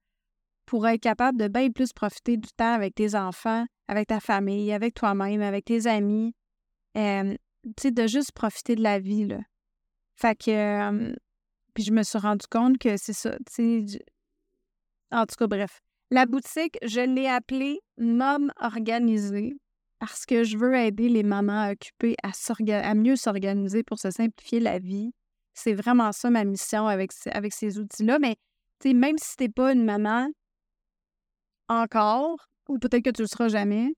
pour 0.67 0.85
être 0.87 1.01
capable 1.01 1.39
de 1.39 1.47
bien 1.47 1.71
plus 1.71 1.93
profiter 1.93 2.37
du 2.37 2.49
temps 2.49 2.73
avec 2.73 2.93
tes 2.93 3.15
enfants, 3.15 3.65
avec 3.87 4.09
ta 4.09 4.19
famille, 4.19 4.71
avec 4.71 4.93
toi-même, 4.93 5.41
avec 5.41 5.65
tes 5.65 5.87
amis. 5.87 6.35
Tu 6.93 7.01
sais, 7.79 7.91
de 7.91 8.05
juste 8.05 8.33
profiter 8.33 8.75
de 8.75 8.83
la 8.83 8.99
vie, 8.99 9.25
là. 9.25 9.39
Fait 10.15 10.35
que, 10.35 11.15
puis 11.73 11.83
je 11.83 11.91
me 11.91 12.03
suis 12.03 12.17
rendu 12.19 12.45
compte 12.51 12.77
que 12.77 12.97
c'est 12.97 13.13
ça, 13.13 13.37
tu 13.53 13.87
sais. 13.87 13.99
En 15.11 15.25
tout 15.25 15.35
cas, 15.37 15.47
bref. 15.47 15.81
La 16.11 16.25
boutique, 16.25 16.77
je 16.83 17.01
l'ai 17.01 17.27
appelée 17.27 17.79
Mom 17.97 18.51
Organisée 18.59 19.57
parce 19.99 20.25
que 20.25 20.43
je 20.43 20.57
veux 20.57 20.75
aider 20.75 21.09
les 21.09 21.23
mamans 21.23 21.69
occupées 21.71 22.15
à, 22.23 22.31
à 22.31 22.93
mieux 22.93 23.15
s'organiser 23.15 23.83
pour 23.83 23.99
se 23.99 24.11
simplifier 24.11 24.59
la 24.59 24.79
vie. 24.79 25.11
C'est 25.53 25.73
vraiment 25.73 26.11
ça 26.11 26.29
ma 26.29 26.43
mission 26.43 26.87
avec, 26.87 27.11
avec 27.31 27.53
ces 27.53 27.79
outils-là. 27.79 28.19
Mais 28.19 28.35
tu 28.79 28.89
sais, 28.89 28.93
même 28.93 29.17
si 29.17 29.35
t'es 29.37 29.49
pas 29.49 29.73
une 29.73 29.83
maman 29.83 30.29
encore, 31.69 32.47
ou 32.69 32.79
peut-être 32.79 33.03
que 33.03 33.09
tu 33.09 33.21
le 33.21 33.27
seras 33.27 33.49
jamais, 33.49 33.93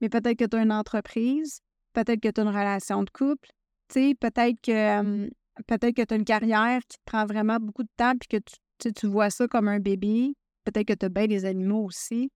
mais 0.00 0.08
peut-être 0.08 0.38
que 0.38 0.44
tu 0.44 0.56
as 0.56 0.62
une 0.62 0.72
entreprise, 0.72 1.60
peut-être 1.92 2.20
que 2.20 2.28
tu 2.28 2.40
as 2.40 2.44
une 2.44 2.50
relation 2.50 3.02
de 3.02 3.10
couple, 3.10 3.48
tu 3.88 4.00
sais, 4.00 4.14
peut-être 4.14 4.60
que 4.62 5.28
peut-être 5.66 5.94
que 5.94 6.02
tu 6.02 6.14
as 6.14 6.16
une 6.16 6.24
carrière 6.24 6.80
qui 6.88 6.98
te 6.98 7.02
prend 7.04 7.26
vraiment 7.26 7.58
beaucoup 7.58 7.82
de 7.82 7.90
temps 7.96 8.14
puis 8.18 8.28
que 8.28 8.36
tu, 8.78 8.92
tu 8.92 9.06
vois 9.06 9.30
ça 9.30 9.46
comme 9.48 9.68
un 9.68 9.80
bébé. 9.80 10.34
Peut-être 10.64 10.86
que 10.86 10.94
tu 10.94 11.06
as 11.06 11.08
bien 11.08 11.26
des 11.26 11.44
animaux 11.44 11.84
aussi. 11.84 12.30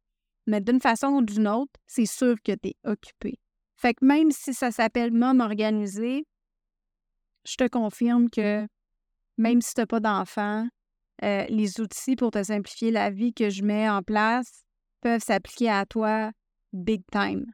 Mais 0.46 0.60
d'une 0.60 0.80
façon 0.80 1.08
ou 1.08 1.22
d'une 1.22 1.48
autre, 1.48 1.72
c'est 1.86 2.06
sûr 2.06 2.36
que 2.44 2.52
tu 2.52 2.68
es 2.68 2.76
occupé. 2.84 3.38
Fait 3.76 3.94
que 3.94 4.04
même 4.04 4.30
si 4.30 4.54
ça 4.54 4.70
s'appelle 4.70 5.12
Mom 5.12 5.40
organisé, 5.40 6.24
je 7.44 7.56
te 7.56 7.68
confirme 7.68 8.30
que 8.30 8.66
même 9.38 9.60
si 9.60 9.74
tu 9.74 9.80
n'as 9.80 9.86
pas 9.86 10.00
d'enfant, 10.00 10.68
euh, 11.22 11.46
les 11.48 11.80
outils 11.80 12.16
pour 12.16 12.30
te 12.30 12.42
simplifier 12.42 12.90
la 12.90 13.10
vie 13.10 13.32
que 13.32 13.50
je 13.50 13.62
mets 13.62 13.88
en 13.88 14.02
place 14.02 14.65
peuvent 15.06 15.22
s'appliquer 15.22 15.70
à 15.70 15.86
toi 15.86 16.32
big 16.72 17.02
time. 17.12 17.46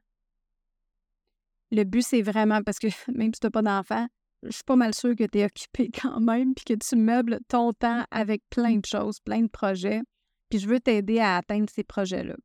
Le 1.71 1.85
but, 1.85 2.03
c'est 2.03 2.23
vraiment, 2.23 2.63
parce 2.63 2.79
que 2.79 2.87
même 3.13 3.35
si 3.35 3.41
tu 3.41 3.47
n'as 3.47 3.51
pas 3.51 3.61
d'enfant, 3.61 4.07
je 4.43 4.53
suis 4.53 4.65
pas 4.65 4.77
mal 4.77 4.95
sûre 4.95 5.15
que 5.15 5.25
tu 5.25 5.39
es 5.39 5.45
occupé 5.45 5.91
quand 6.03 6.19
même, 6.19 6.55
puis 6.55 6.65
que 6.65 6.73
tu 6.73 6.97
meubles 6.97 7.41
ton 7.49 7.75
temps 7.75 8.05
avec 8.11 8.43
plein 8.49 8.77
de 8.77 8.87
choses, 8.87 9.21
plein 9.21 9.43
de 9.43 9.49
projets. 9.49 10.01
Puis 10.49 10.61
je 10.61 10.69
veux 10.69 10.81
t'aider 10.81 11.19
à 11.19 11.37
atteindre 11.37 11.69
ces 11.71 11.85
projets-là. 11.85 12.37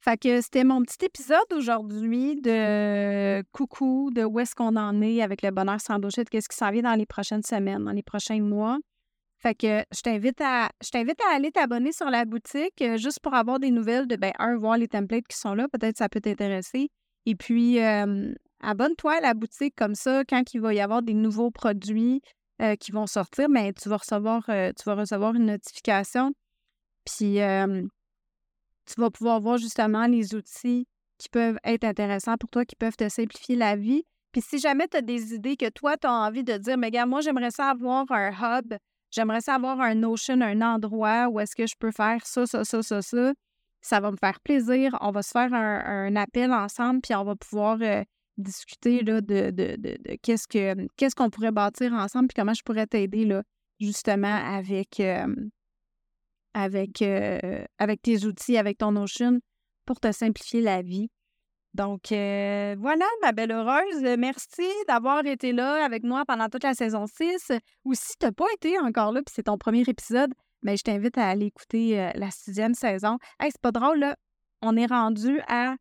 Fait 0.00 0.18
que 0.18 0.40
c'était 0.40 0.64
mon 0.64 0.82
petit 0.82 1.06
épisode 1.06 1.52
aujourd'hui 1.52 2.34
de 2.40 3.40
coucou, 3.52 4.10
de 4.12 4.24
où 4.24 4.40
est-ce 4.40 4.54
qu'on 4.56 4.76
en 4.76 5.00
est 5.00 5.22
avec 5.22 5.42
le 5.42 5.52
bonheur 5.52 5.80
sans 5.80 6.00
bullshit, 6.00 6.28
qu'est-ce 6.28 6.48
qui 6.48 6.56
s'en 6.56 6.72
vient 6.72 6.82
dans 6.82 6.94
les 6.94 7.06
prochaines 7.06 7.44
semaines, 7.44 7.84
dans 7.84 7.92
les 7.92 8.02
prochains 8.02 8.42
mois. 8.42 8.78
Fait 9.44 9.54
que 9.54 9.84
je 9.94 10.00
t'invite 10.00 10.40
à 10.40 10.70
je 10.82 10.88
t'invite 10.88 11.20
à 11.20 11.34
aller 11.34 11.50
t'abonner 11.50 11.92
sur 11.92 12.08
la 12.08 12.24
boutique 12.24 12.80
euh, 12.80 12.96
juste 12.96 13.20
pour 13.20 13.34
avoir 13.34 13.58
des 13.58 13.70
nouvelles 13.70 14.06
de 14.06 14.16
ben 14.16 14.32
un 14.38 14.56
voir 14.56 14.78
les 14.78 14.88
templates 14.88 15.28
qui 15.28 15.36
sont 15.36 15.54
là, 15.54 15.68
peut-être 15.68 15.98
ça 15.98 16.08
peut 16.08 16.22
t'intéresser. 16.22 16.88
Et 17.26 17.34
puis 17.34 17.78
abonne-toi 17.78 19.18
à 19.18 19.20
la 19.20 19.34
boutique 19.34 19.74
comme 19.76 19.94
ça, 19.94 20.24
quand 20.26 20.54
il 20.54 20.62
va 20.62 20.72
y 20.72 20.80
avoir 20.80 21.02
des 21.02 21.12
nouveaux 21.12 21.50
produits 21.50 22.22
euh, 22.62 22.74
qui 22.76 22.90
vont 22.90 23.06
sortir, 23.06 23.48
ben, 23.50 23.70
tu 23.74 23.90
vas 23.90 23.98
recevoir, 23.98 24.44
euh, 24.48 24.72
tu 24.78 24.84
vas 24.86 24.94
recevoir 24.94 25.34
une 25.34 25.46
notification. 25.46 26.32
Puis 27.04 27.34
tu 28.86 29.00
vas 29.00 29.10
pouvoir 29.10 29.40
voir 29.40 29.58
justement 29.58 30.06
les 30.06 30.34
outils 30.34 30.86
qui 31.18 31.28
peuvent 31.28 31.58
être 31.64 31.84
intéressants 31.84 32.36
pour 32.38 32.48
toi, 32.48 32.64
qui 32.64 32.76
peuvent 32.76 32.96
te 32.96 33.10
simplifier 33.10 33.56
la 33.56 33.76
vie. 33.76 34.04
Puis 34.32 34.40
si 34.40 34.58
jamais 34.58 34.88
tu 34.88 34.96
as 34.96 35.02
des 35.02 35.34
idées 35.34 35.56
que 35.56 35.68
toi, 35.68 35.98
tu 35.98 36.06
as 36.06 36.12
envie 36.12 36.44
de 36.44 36.56
dire, 36.56 36.78
mais 36.78 36.90
gars, 36.90 37.04
moi, 37.04 37.20
j'aimerais 37.20 37.50
ça 37.50 37.70
avoir 37.70 38.10
un 38.10 38.30
hub, 38.30 38.74
j'aimerais 39.14 39.40
ça 39.40 39.54
avoir 39.54 39.80
un 39.80 39.94
Notion, 39.94 40.40
un 40.40 40.60
endroit 40.60 41.28
où 41.28 41.40
est-ce 41.40 41.54
que 41.54 41.66
je 41.66 41.74
peux 41.78 41.92
faire 41.92 42.26
ça, 42.26 42.46
ça, 42.46 42.64
ça, 42.64 42.82
ça, 42.82 43.02
ça. 43.02 43.32
Ça 43.80 44.00
va 44.00 44.10
me 44.10 44.16
faire 44.16 44.40
plaisir. 44.40 44.96
On 45.02 45.10
va 45.10 45.22
se 45.22 45.30
faire 45.30 45.52
un, 45.52 46.16
appel 46.16 46.52
ensemble, 46.52 47.02
puis 47.02 47.14
on 47.14 47.22
va 47.22 47.36
pouvoir 47.36 47.78
euh, 47.82 48.02
discuter 48.38 49.02
là, 49.02 49.20
de, 49.20 49.50
de, 49.50 49.76
de, 49.76 50.16
qu'est-ce 50.22 50.48
que 50.48 50.86
qu'est-ce 50.96 51.14
qu'on 51.14 51.28
pourrait 51.28 51.52
bâtir 51.52 51.92
ensemble 51.92 52.28
puis 52.28 52.34
comment 52.34 52.54
je 52.54 52.62
pourrais 52.62 52.86
t'aider 52.86 53.28
justement 53.78 54.34
avec, 54.34 55.00
avec, 56.54 57.02
avec 57.78 58.02
tes 58.02 58.24
outils, 58.24 58.56
avec 58.56 58.78
ton 58.78 58.92
Notion 58.92 59.40
pour 59.84 60.00
te 60.00 60.10
simplifier 60.12 60.62
la 60.62 60.80
vie. 60.82 61.10
Donc 61.74 62.02
voilà, 62.08 63.06
ma 63.22 63.32
belle 63.32 63.52
heureuse. 63.52 64.02
Merci 64.18 64.68
d'avoir 64.88 65.26
été 65.26 65.52
là 65.52 65.84
avec 65.84 66.04
moi 66.04 66.24
pendant 66.24 66.48
toute 66.48 66.64
la 66.64 66.74
saison 66.74 67.06
6. 67.06 67.52
Ou 67.84 67.94
si 67.94 68.16
tu 68.18 68.26
n'as 68.26 68.32
pas 68.32 68.46
été 68.54 68.78
encore 68.78 69.12
là, 69.12 69.20
puis 69.22 69.32
c'est 69.34 69.44
ton 69.44 69.58
premier 69.58 69.82
épisode, 69.82 70.32
mais 70.62 70.72
ben, 70.72 70.78
je 70.78 70.82
t'invite 70.82 71.18
à 71.18 71.28
aller 71.28 71.46
écouter 71.46 72.10
la 72.14 72.30
sixième 72.30 72.74
saison. 72.74 73.18
Hey, 73.40 73.50
c'est 73.50 73.60
pas 73.60 73.72
drôle, 73.72 73.98
là. 73.98 74.16
On 74.62 74.76
est 74.76 74.86
rendu 74.86 75.40
à 75.48 75.74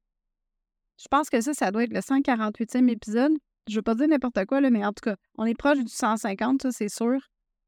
je 1.04 1.08
pense 1.10 1.30
que 1.30 1.42
ça, 1.42 1.54
ça 1.54 1.72
doit 1.72 1.84
être 1.84 1.94
le 1.94 2.00
148e 2.00 2.90
épisode. 2.90 3.34
Je 3.68 3.76
veux 3.76 3.82
pas 3.82 3.96
dire 3.96 4.08
n'importe 4.08 4.46
quoi, 4.46 4.62
là, 4.62 4.70
mais 4.70 4.86
en 4.86 4.94
tout 4.94 5.02
cas, 5.02 5.16
on 5.38 5.46
est 5.46 5.58
proche 5.58 5.80
du 5.80 5.90
150, 5.90 6.62
ça, 6.62 6.72
c'est 6.72 6.90
sûr. 6.90 7.20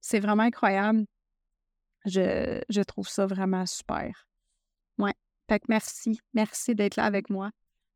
C'est 0.01 0.19
vraiment 0.19 0.43
incroyable. 0.43 1.05
Je, 2.05 2.61
je, 2.69 2.81
trouve 2.81 3.07
ça 3.07 3.25
vraiment 3.25 3.65
super. 3.65 4.27
Ouais. 4.99 5.13
Fait 5.49 5.59
que 5.59 5.65
merci. 5.69 6.19
Merci 6.33 6.75
d'être 6.75 6.97
là 6.97 7.05
avec 7.05 7.29
moi. 7.29 7.49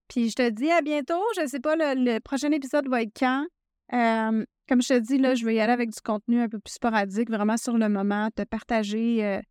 Puis 0.10 0.30
je 0.30 0.36
te 0.36 0.50
dis 0.50 0.70
à 0.72 0.82
bientôt. 0.82 1.22
Je 1.38 1.48
sais 1.48 1.60
pas, 1.60 1.76
le, 1.78 2.20
prochain 2.20 2.52
épisode 2.52 2.90
va 2.90 3.04
être 3.04 3.18
quand? 3.18 3.46
Comme 3.92 4.82
je 4.84 4.88
te 4.90 5.00
dis, 5.00 5.18
là, 5.18 5.34
je 5.36 5.46
vais 5.46 5.56
y 5.56 5.60
aller 5.60 5.72
avec 5.74 5.90
du 5.90 6.02
contenu 6.02 6.42
un 6.42 6.50
peu 6.50 6.60
plus 6.60 6.74
sporadique, 6.74 7.30
vraiment 7.30 7.58
sur 7.58 7.78
le 7.78 7.90
moment, 7.90 8.30
te 8.36 8.44
partager 8.44 9.26
euh, 9.26 9.42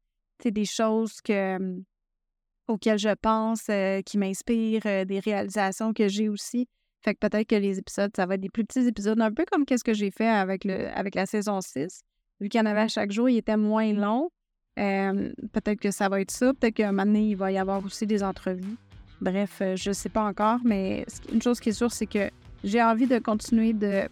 des 0.45 0.65
choses 0.65 1.21
que, 1.23 1.59
auxquelles 2.69 2.99
je 2.99 3.15
pense, 3.21 3.71
qui 4.05 4.19
m'inspirent, 4.19 5.07
des 5.07 5.21
réalisations 5.21 5.93
que 5.93 6.07
j'ai 6.07 6.29
aussi. 6.29 6.69
Fait 7.05 7.15
que 7.15 7.21
peut-être 7.27 7.49
que 7.49 7.57
les 7.57 7.79
épisodes, 7.79 8.11
ça 8.15 8.27
va 8.27 8.35
être 8.35 8.41
des 8.41 8.49
plus 8.49 8.65
petits 8.65 8.87
épisodes, 8.87 9.21
un 9.21 9.33
peu 9.33 9.45
comme 9.51 9.65
qu'est-ce 9.65 9.85
que 9.85 9.95
j'ai 9.95 10.11
fait 10.11 10.29
avec, 10.29 10.65
le, 10.65 10.89
avec 10.97 11.15
la 11.15 11.27
saison 11.27 11.61
6. 11.61 12.03
Vu 12.41 12.49
qu'il 12.49 12.59
y 12.59 12.63
en 12.63 12.67
avait 12.67 12.83
à 12.83 12.89
chaque 12.89 13.11
jour, 13.11 13.29
il 13.29 13.39
était 13.39 13.57
moins 13.57 13.93
long. 13.93 14.31
Peut-être 14.77 15.81
que 15.81 15.91
ça 15.91 16.09
va 16.09 16.21
être 16.21 16.31
ça. 16.31 16.53
Peut-être 16.55 16.75
qu'à 16.75 16.89
un 16.89 16.93
moment 16.93 17.07
donné, 17.07 17.31
il 17.31 17.37
va 17.37 17.51
y 17.51 17.59
avoir 17.59 17.85
aussi 17.85 18.07
des 18.07 18.23
entrevues. 18.23 18.77
Bref, 19.21 19.63
je 19.75 19.91
ne 19.91 19.95
sais 19.95 20.09
pas 20.09 20.23
encore, 20.23 20.61
mais 20.65 21.05
une 21.33 21.43
chose 21.43 21.59
qui 21.61 21.71
est 21.71 21.73
sûre, 21.73 21.93
c'est 21.93 22.07
que 22.07 22.31
j'ai 22.63 22.83
envie 22.83 23.07
de 23.07 23.19
continuer 23.19 23.73
de, 23.73 24.09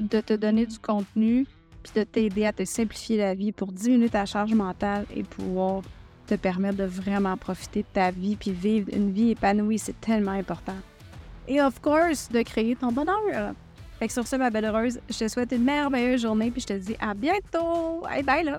de 0.00 0.20
te 0.20 0.34
donner 0.34 0.66
du 0.66 0.78
contenu 0.78 1.46
puis 1.82 1.92
de 1.94 2.04
t'aider 2.04 2.44
à 2.46 2.52
te 2.52 2.64
simplifier 2.64 3.18
la 3.18 3.34
vie 3.34 3.52
pour 3.52 3.72
diminuer 3.72 4.08
ta 4.08 4.26
charge 4.26 4.52
mentale 4.54 5.06
et 5.14 5.22
pouvoir 5.22 5.82
te 6.26 6.34
permettre 6.34 6.76
de 6.76 6.84
vraiment 6.84 7.36
profiter 7.36 7.82
de 7.82 7.88
ta 7.92 8.10
vie 8.10 8.36
puis 8.36 8.50
vivre 8.50 8.88
une 8.92 9.12
vie 9.12 9.30
épanouie. 9.30 9.78
C'est 9.78 10.00
tellement 10.00 10.32
important. 10.32 10.76
Et 11.46 11.60
of 11.62 11.80
course, 11.80 12.28
de 12.30 12.42
créer 12.42 12.76
ton 12.76 12.92
bonheur. 12.92 13.54
Fait 13.98 14.06
que 14.06 14.12
sur 14.12 14.26
ce, 14.26 14.36
ma 14.36 14.50
belle 14.50 14.66
heureuse, 14.66 15.00
je 15.08 15.18
te 15.18 15.28
souhaite 15.28 15.52
une 15.52 15.64
merveilleuse 15.64 16.22
journée 16.22 16.50
puis 16.50 16.60
je 16.60 16.66
te 16.66 16.72
dis 16.74 16.96
à 17.00 17.14
bientôt. 17.14 18.02
Bye 18.02 18.22
bye 18.22 18.44
là! 18.44 18.58